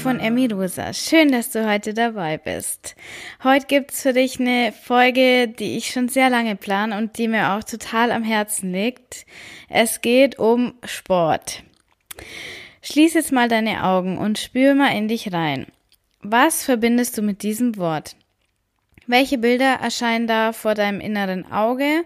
[0.00, 0.94] von Emmy Rosa.
[0.94, 2.96] Schön, dass du heute dabei bist.
[3.44, 7.52] Heute gibt's für dich eine Folge, die ich schon sehr lange plane und die mir
[7.52, 9.26] auch total am Herzen liegt.
[9.68, 11.64] Es geht um Sport.
[12.80, 15.66] Schließ jetzt mal deine Augen und spür mal in dich rein.
[16.22, 18.16] Was verbindest du mit diesem Wort?
[19.06, 22.04] Welche Bilder erscheinen da vor deinem inneren Auge?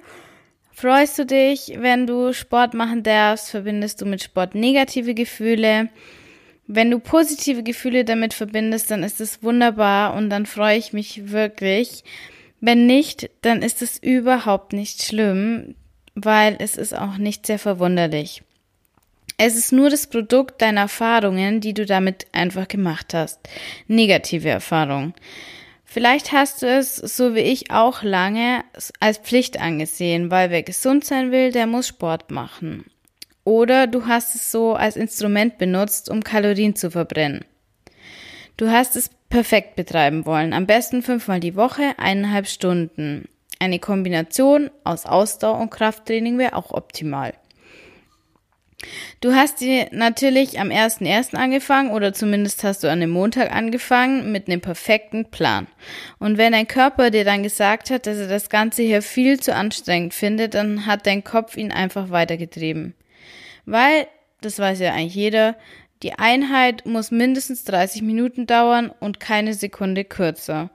[0.73, 3.51] Freust du dich, wenn du Sport machen darfst?
[3.51, 5.91] Verbindest du mit Sport negative Gefühle?
[6.67, 11.31] Wenn du positive Gefühle damit verbindest, dann ist es wunderbar und dann freue ich mich
[11.31, 12.05] wirklich.
[12.61, 15.75] Wenn nicht, dann ist es überhaupt nicht schlimm,
[16.15, 18.43] weil es ist auch nicht sehr verwunderlich.
[19.37, 23.41] Es ist nur das Produkt deiner Erfahrungen, die du damit einfach gemacht hast.
[23.89, 25.13] Negative Erfahrungen.
[25.85, 28.65] Vielleicht hast du es, so wie ich, auch lange
[29.01, 32.85] als Pflicht angesehen, weil wer gesund sein will, der muss Sport machen.
[33.45, 37.45] Oder du hast es so als Instrument benutzt, um Kalorien zu verbrennen.
[38.57, 43.29] Du hast es perfekt betreiben wollen, am besten fünfmal die Woche, eineinhalb Stunden.
[43.59, 47.35] Eine Kombination aus Ausdauer und Krafttraining wäre auch optimal.
[49.21, 51.35] Du hast dir natürlich am 1.1.
[51.35, 55.67] angefangen oder zumindest hast du an dem Montag angefangen mit einem perfekten Plan.
[56.19, 59.55] Und wenn dein Körper dir dann gesagt hat, dass er das Ganze hier viel zu
[59.55, 62.95] anstrengend findet, dann hat dein Kopf ihn einfach weitergetrieben.
[63.67, 64.07] Weil,
[64.41, 65.57] das weiß ja eigentlich jeder,
[66.03, 70.71] die Einheit muss mindestens 30 Minuten dauern und keine Sekunde kürzer.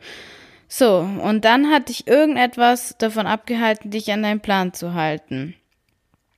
[0.67, 5.55] So, und dann hat dich irgendetwas davon abgehalten, dich an deinen Plan zu halten.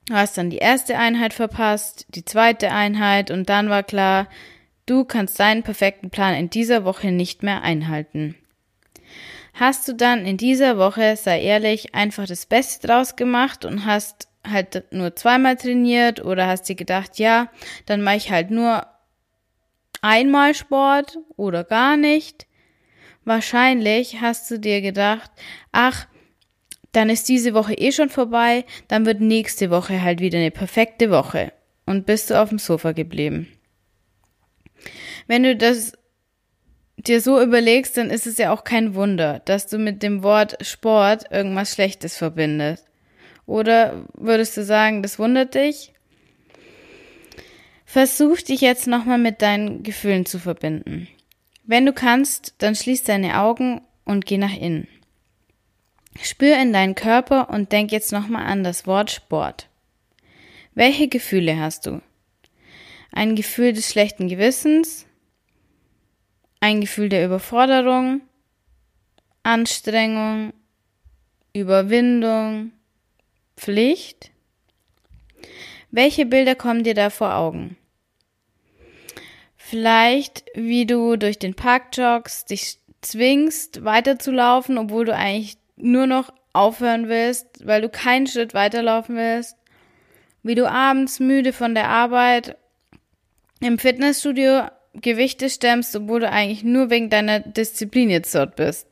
[0.08, 4.28] Du hast dann die erste Einheit verpasst, die zweite Einheit und dann war klar,
[4.86, 8.36] du kannst deinen perfekten Plan in dieser Woche nicht mehr einhalten.
[9.54, 14.28] Hast du dann in dieser Woche, sei ehrlich, einfach das Beste draus gemacht und hast
[14.48, 17.50] halt nur zweimal trainiert oder hast dir gedacht, ja,
[17.86, 18.86] dann mache ich halt nur
[20.02, 22.48] einmal Sport oder gar nicht.
[23.24, 25.30] Wahrscheinlich hast du dir gedacht,
[25.72, 26.08] ach,
[26.92, 31.12] dann ist diese Woche eh schon vorbei, dann wird nächste Woche halt wieder eine perfekte
[31.12, 31.54] Woche
[31.86, 33.48] und bist du auf dem Sofa geblieben.
[35.28, 35.94] Wenn du das
[36.98, 40.58] dir so überlegst, dann ist es ja auch kein Wunder, dass du mit dem Wort
[40.66, 42.91] Sport irgendwas Schlechtes verbindest.
[43.46, 45.94] Oder würdest du sagen, das wundert dich?
[47.86, 51.08] Versuch dich jetzt nochmal mit deinen Gefühlen zu verbinden.
[51.66, 54.88] Wenn du kannst, dann schließ deine Augen und geh nach innen.
[56.22, 59.68] Spür in deinen Körper und denk jetzt nochmal an das Wort Sport.
[60.74, 62.02] Welche Gefühle hast du?
[63.12, 65.06] Ein Gefühl des schlechten Gewissens?
[66.62, 68.22] Ein Gefühl der Überforderung?
[69.44, 70.54] Anstrengung?
[71.54, 72.72] Überwindung?
[73.62, 74.32] Pflicht?
[75.92, 77.78] Welche Bilder kommen dir da vor Augen?
[79.56, 86.34] Vielleicht, wie du durch den Park joggst, dich zwingst, weiterzulaufen, obwohl du eigentlich nur noch
[86.54, 89.56] aufhören willst, weil du keinen Schritt weiterlaufen willst.
[90.42, 92.58] Wie du abends müde von der Arbeit
[93.60, 98.88] im Fitnessstudio Gewichte stemmst, obwohl du eigentlich nur wegen deiner Disziplin jetzt dort bist.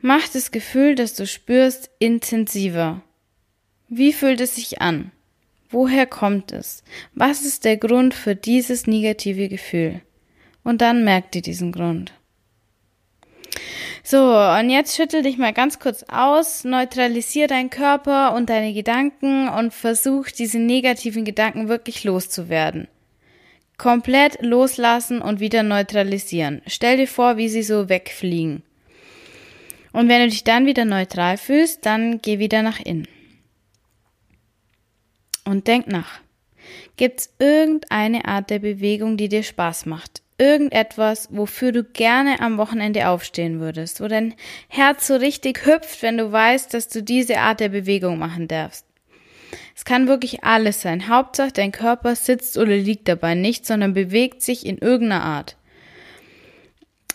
[0.00, 3.02] Mach das Gefühl, das du spürst, intensiver.
[3.92, 5.10] Wie fühlt es sich an?
[5.68, 6.84] Woher kommt es?
[7.16, 10.00] Was ist der Grund für dieses negative Gefühl?
[10.62, 12.12] Und dann merk dir diesen Grund.
[14.04, 19.48] So, und jetzt schüttel dich mal ganz kurz aus, neutralisier deinen Körper und deine Gedanken
[19.48, 22.86] und versuch diese negativen Gedanken wirklich loszuwerden.
[23.76, 26.62] Komplett loslassen und wieder neutralisieren.
[26.68, 28.62] Stell dir vor, wie sie so wegfliegen.
[29.92, 33.08] Und wenn du dich dann wieder neutral fühlst, dann geh wieder nach innen.
[35.50, 36.20] Und denk nach.
[36.96, 40.22] Gibt's irgendeine Art der Bewegung, die dir Spaß macht?
[40.38, 44.34] Irgendetwas, wofür du gerne am Wochenende aufstehen würdest, wo dein
[44.68, 48.86] Herz so richtig hüpft, wenn du weißt, dass du diese Art der Bewegung machen darfst.
[49.74, 51.08] Es kann wirklich alles sein.
[51.08, 55.56] Hauptsache, dein Körper sitzt oder liegt dabei nicht, sondern bewegt sich in irgendeiner Art.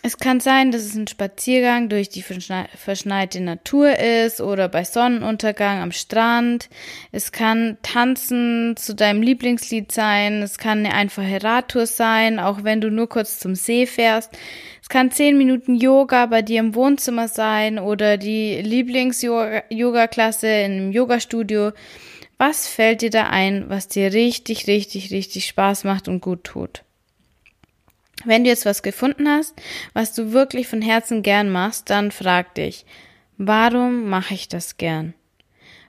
[0.06, 5.82] Es kann sein, dass es ein Spaziergang durch die verschneite Natur ist oder bei Sonnenuntergang
[5.82, 6.68] am Strand.
[7.10, 10.42] Es kann Tanzen zu deinem Lieblingslied sein.
[10.42, 14.30] Es kann eine einfache Radtour sein, auch wenn du nur kurz zum See fährst.
[14.80, 21.72] Es kann zehn Minuten Yoga bei dir im Wohnzimmer sein oder die Lieblings-Yoga-Klasse im Yoga-Studio.
[22.38, 26.85] Was fällt dir da ein, was dir richtig, richtig, richtig Spaß macht und gut tut?
[28.26, 29.54] Wenn du jetzt was gefunden hast,
[29.94, 32.84] was du wirklich von Herzen gern machst, dann frag dich,
[33.38, 35.14] warum mache ich das gern?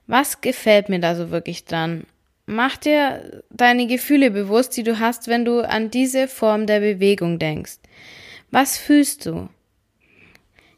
[0.08, 2.06] Was gefällt mir da so wirklich dran?
[2.48, 7.38] mach dir deine Gefühle bewusst, die du hast, wenn du an diese Form der Bewegung
[7.38, 7.78] denkst.
[8.50, 9.50] Was fühlst du?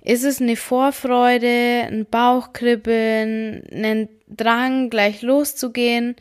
[0.04, 6.16] Ist es eine Vorfreude, ein Bauchkribbeln, ein Drang, gleich loszugehen?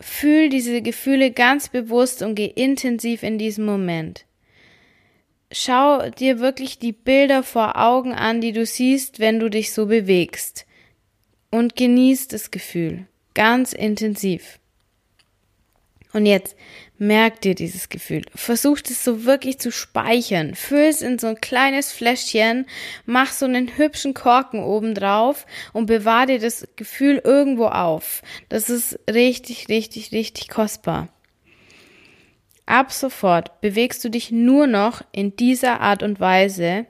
[0.00, 4.24] Fühl diese Gefühle ganz bewusst und geh intensiv in diesen Moment.
[5.50, 9.86] Schau dir wirklich die Bilder vor Augen an, die du siehst, wenn du dich so
[9.86, 10.66] bewegst.
[11.50, 13.06] Und genieß das Gefühl
[13.38, 14.58] ganz intensiv.
[16.12, 16.56] Und jetzt
[16.98, 18.22] merk dir dieses Gefühl.
[18.34, 20.56] Versuch es so wirklich zu speichern.
[20.56, 22.66] Füll es in so ein kleines Fläschchen,
[23.06, 28.22] mach so einen hübschen Korken oben drauf und bewahr dir das Gefühl irgendwo auf.
[28.48, 31.08] Das ist richtig, richtig, richtig kostbar.
[32.68, 36.84] Ab sofort bewegst du dich nur noch in dieser Art und Weise,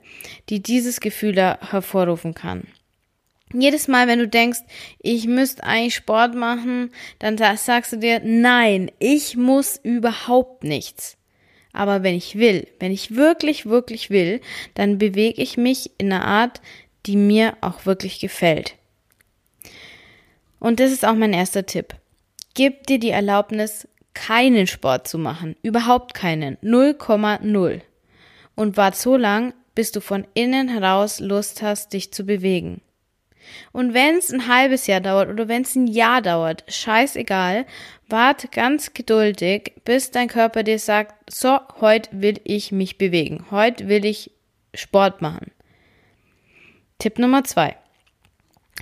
[0.49, 2.67] die dieses Gefühl hervorrufen kann.
[3.55, 4.59] Jedes Mal, wenn du denkst,
[4.99, 6.91] ich müsste eigentlich Sport machen,
[7.21, 11.17] dann sagst du dir, nein, ich muss überhaupt nichts.
[11.73, 14.41] Aber wenn ich will, wenn ich wirklich, wirklich will,
[14.75, 16.61] dann bewege ich mich in einer Art,
[17.07, 18.75] die mir auch wirklich gefällt.
[20.59, 21.95] Und das ist auch mein erster Tipp.
[22.55, 23.87] Gib dir die Erlaubnis,
[24.19, 25.57] keinen Sport zu machen.
[25.63, 26.57] Überhaupt keinen.
[26.59, 27.81] 0,0.
[28.55, 32.81] Und wart so lang, bis du von innen heraus Lust hast, dich zu bewegen.
[33.73, 37.65] Und wenn es ein halbes Jahr dauert oder wenn es ein Jahr dauert, scheißegal,
[38.09, 43.89] wart ganz geduldig, bis dein Körper dir sagt, so, heute will ich mich bewegen, heute
[43.89, 44.33] will ich
[44.75, 45.53] Sport machen.
[46.99, 47.77] Tipp Nummer zwei.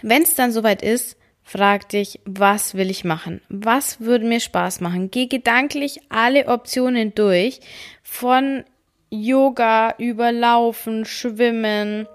[0.03, 3.41] Wenn es dann soweit ist, frag dich, was will ich machen?
[3.49, 5.13] Was würde mir Spaß machen?
[5.13, 7.61] Geh gedanklich alle Optionen durch,
[8.03, 8.65] von
[9.11, 12.09] Yoga über Laufen, Schwimmen,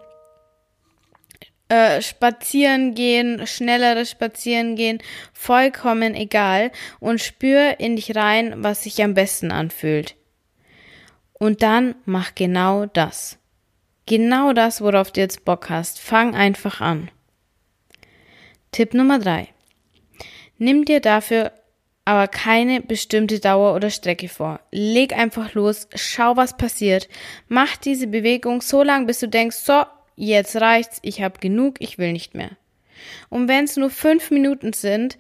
[1.69, 5.00] äh, spazieren gehen, schnelleres Spazieren gehen,
[5.34, 6.69] vollkommen egal
[7.00, 10.18] und spür in dich rein, was sich am besten anfühlt.
[11.31, 13.39] Und dann mach genau das.
[14.07, 16.01] Genau das, worauf du jetzt Bock hast.
[16.01, 17.10] Fang einfach an.
[18.72, 19.50] Tipp Nummer drei:
[20.58, 21.52] Nimm dir dafür
[22.06, 24.60] aber keine bestimmte Dauer oder Strecke vor.
[24.72, 27.08] Leg einfach los, schau, was passiert.
[27.48, 29.84] Mach diese Bewegung so lang, bis du denkst, so,
[30.16, 32.52] jetzt reicht's, ich habe genug, ich will nicht mehr.
[33.30, 35.18] Und wenn es nur fünf Minuten sind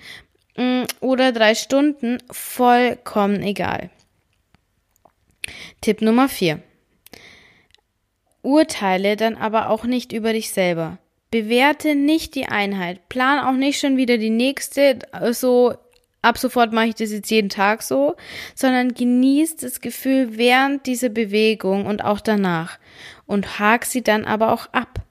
[0.57, 3.89] mm, oder drei Stunden, vollkommen egal.
[5.81, 6.61] Tipp Nummer vier:
[8.41, 10.97] Urteile dann aber auch nicht über dich selber.
[11.31, 13.07] Bewerte nicht die Einheit.
[13.09, 14.99] Plan auch nicht schon wieder die nächste,
[15.31, 15.73] so
[16.21, 18.15] ab sofort mache ich das jetzt jeden Tag so,
[18.53, 22.77] sondern genießt das Gefühl während dieser Bewegung und auch danach
[23.25, 25.01] und hak sie dann aber auch ab.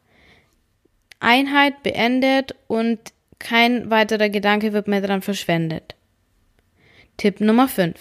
[1.20, 2.98] Einheit beendet und
[3.38, 5.94] kein weiterer Gedanke wird mehr dran verschwendet.
[7.16, 7.98] Tipp Nummer 5.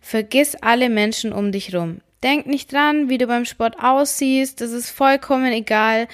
[0.00, 2.00] Vergiss alle Menschen um dich rum.
[2.22, 6.06] Denk nicht dran, wie du beim Sport aussiehst, das ist vollkommen egal,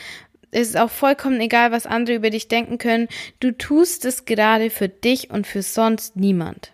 [0.51, 3.09] es ist auch vollkommen egal, was andere über dich denken können.
[3.41, 6.73] Du tust es gerade für dich und für sonst niemand.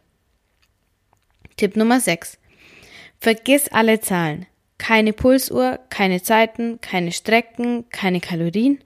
[1.56, 2.38] Tipp Nummer 6.
[3.20, 4.46] Vergiss alle Zahlen.
[4.78, 8.80] Keine Pulsuhr, keine Zeiten, keine Strecken, keine Kalorien.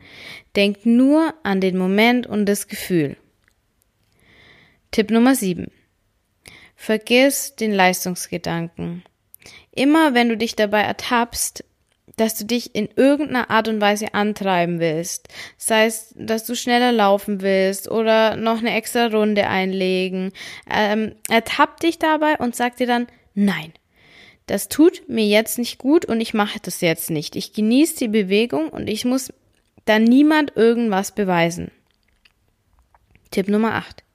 [0.55, 3.17] Denk nur an den Moment und das Gefühl.
[4.91, 5.71] Tipp Nummer 7.
[6.77, 9.03] Vergiss den Leistungsgedanken.
[9.73, 11.65] Immer wenn du dich dabei ertappst,
[12.21, 15.29] dass du dich in irgendeiner Art und Weise antreiben willst.
[15.57, 20.33] Sei es, dass du schneller laufen willst oder noch eine extra Runde einlegen.
[20.71, 23.73] Ähm, ertapp dich dabei und sag dir dann, nein,
[24.47, 27.37] das tut mir jetzt nicht gut und ich mache das jetzt nicht.
[27.37, 29.33] Ich genieße die Bewegung und ich muss
[29.85, 31.71] dann niemand irgendwas beweisen.
[33.31, 34.08] Tipp Nummer 8.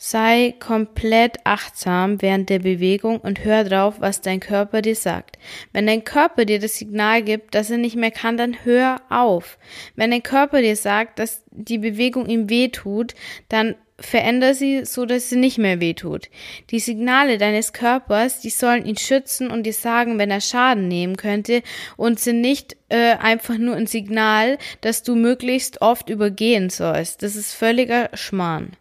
[0.00, 5.38] Sei komplett achtsam während der Bewegung und hör drauf, was dein Körper dir sagt.
[5.72, 9.58] Wenn dein Körper dir das Signal gibt, dass er nicht mehr kann, dann hör auf.
[9.96, 13.14] Wenn dein Körper dir sagt, dass die Bewegung ihm weh tut,
[13.48, 16.28] dann veränder sie so, dass sie nicht mehr wehtut.
[16.70, 21.16] Die Signale deines Körpers, die sollen ihn schützen und dir sagen, wenn er Schaden nehmen
[21.16, 21.62] könnte
[21.96, 27.24] und sind nicht äh, einfach nur ein Signal, dass du möglichst oft übergehen sollst.
[27.24, 28.76] Das ist völliger Schmarrn.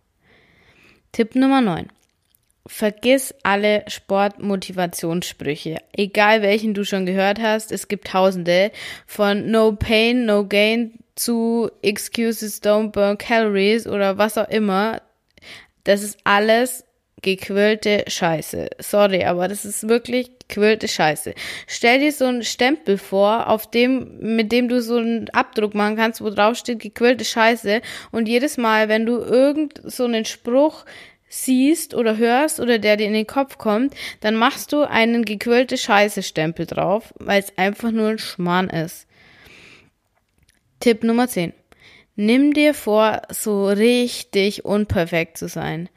[1.18, 1.88] Tipp Nummer 9.
[2.68, 5.78] Vergiss alle Sportmotivationssprüche.
[5.92, 8.72] Egal welchen du schon gehört hast, es gibt tausende
[9.08, 15.02] von No Pain, No Gain zu Excuses Don't Burn Calories oder was auch immer.
[15.86, 16.86] Das ist alles
[17.24, 18.70] gequillte Scheiße.
[18.78, 21.34] Sorry, aber das ist wirklich gequillte Scheiße.
[21.68, 25.98] Stell dir so einen Stempel vor, auf dem, mit dem du so einen Abdruck machen
[25.98, 27.82] kannst, wo drauf steht gequillte Scheiße.
[28.12, 30.86] Und jedes Mal, wenn du irgend so einen Spruch
[31.30, 35.78] siehst oder hörst oder der dir in den Kopf kommt, dann machst du einen gequirlte
[35.78, 39.08] Scheiße-Stempel drauf, weil es einfach nur ein Schmarrn ist.
[40.80, 41.54] Tipp Nummer 10.
[42.16, 45.90] Nimm dir vor, so richtig unperfekt zu sein.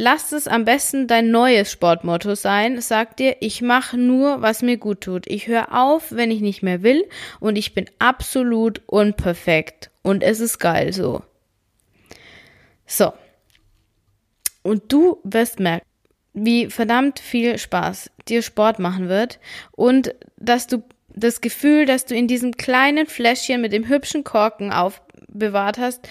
[0.00, 2.80] Lass es am besten dein neues Sportmotto sein.
[2.80, 5.26] Sag dir, ich mache nur, was mir gut tut.
[5.26, 7.04] Ich höre auf, wenn ich nicht mehr will
[7.40, 9.90] und ich bin absolut unperfekt.
[10.02, 11.24] Und es ist geil so.
[12.86, 13.12] So.
[14.62, 15.84] Und du wirst merken,
[16.32, 19.40] wie verdammt viel Spaß dir Sport machen wird
[19.72, 24.72] und dass du das Gefühl, dass du in diesem kleinen Fläschchen mit dem hübschen Korken
[24.72, 26.06] aufbewahrt hast,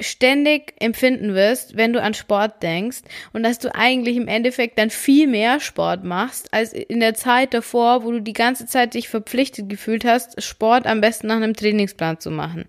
[0.00, 3.02] ständig empfinden wirst, wenn du an Sport denkst
[3.32, 7.54] und dass du eigentlich im Endeffekt dann viel mehr Sport machst, als in der Zeit
[7.54, 11.54] davor, wo du die ganze Zeit dich verpflichtet gefühlt hast, Sport am besten nach einem
[11.54, 12.64] Trainingsplan zu machen.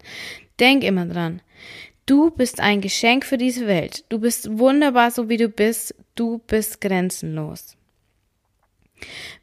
[0.59, 1.41] Denk immer dran.
[2.05, 4.03] Du bist ein Geschenk für diese Welt.
[4.09, 5.95] Du bist wunderbar, so wie du bist.
[6.15, 7.77] Du bist grenzenlos.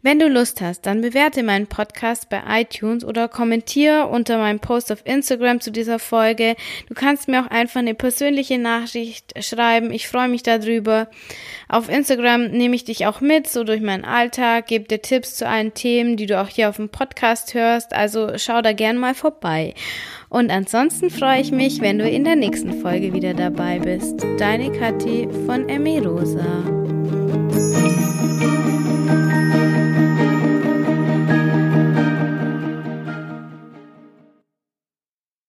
[0.02, 4.92] Wenn du Lust hast, dann bewerte meinen Podcast bei iTunes oder kommentiere unter meinem Post
[4.92, 6.54] auf Instagram zu dieser Folge.
[6.88, 9.90] Du kannst mir auch einfach eine persönliche Nachricht schreiben.
[9.90, 11.08] Ich freue mich darüber.
[11.68, 15.46] Auf Instagram nehme ich dich auch mit, so durch meinen Alltag, gebe dir Tipps zu
[15.46, 17.92] allen Themen, die du auch hier auf dem Podcast hörst.
[17.92, 19.74] Also schau da gern mal vorbei.
[20.28, 24.24] Und ansonsten freue ich mich, wenn du in der nächsten Folge wieder dabei bist.
[24.38, 26.77] Deine Kathi von Emi Rosa.